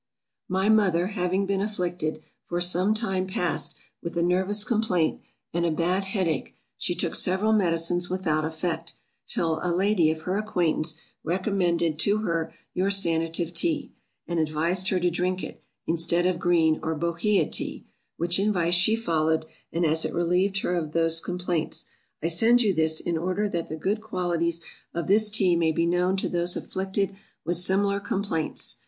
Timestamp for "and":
5.53-5.63, 14.27-14.39, 19.71-19.85